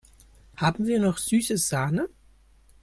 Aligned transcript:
Haben 0.57 0.87
wir 0.87 0.99
noch 0.99 1.19
süße 1.19 1.57
Sahne? 1.57 2.09